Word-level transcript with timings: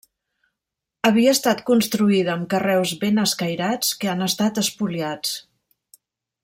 Havia 1.09 1.33
estat 1.37 1.61
construïda 1.67 2.33
amb 2.37 2.49
carreus 2.55 2.95
ben 3.05 3.23
escairats 3.27 3.93
que 4.01 4.13
han 4.15 4.29
estat 4.31 4.63
espoliats. 4.67 5.37